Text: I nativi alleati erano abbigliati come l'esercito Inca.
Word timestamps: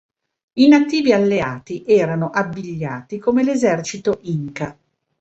I 0.53 0.67
nativi 0.67 1.13
alleati 1.13 1.83
erano 1.85 2.29
abbigliati 2.31 3.19
come 3.19 3.43
l'esercito 3.43 4.17
Inca. 4.23 4.75